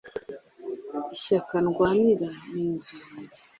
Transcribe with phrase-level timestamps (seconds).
[1.15, 3.41] Ishyaka ndwanira ni inzu yanjye